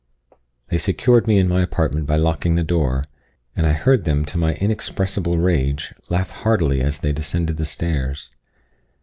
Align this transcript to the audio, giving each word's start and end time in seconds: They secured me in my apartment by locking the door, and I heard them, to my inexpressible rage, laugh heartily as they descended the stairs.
They 0.69 0.79
secured 0.79 1.27
me 1.27 1.37
in 1.37 1.47
my 1.47 1.61
apartment 1.61 2.07
by 2.07 2.15
locking 2.15 2.55
the 2.55 2.63
door, 2.63 3.03
and 3.55 3.67
I 3.67 3.73
heard 3.73 4.03
them, 4.03 4.25
to 4.25 4.37
my 4.39 4.55
inexpressible 4.55 5.37
rage, 5.37 5.93
laugh 6.09 6.31
heartily 6.31 6.81
as 6.81 7.01
they 7.01 7.11
descended 7.11 7.57
the 7.57 7.65
stairs. 7.65 8.31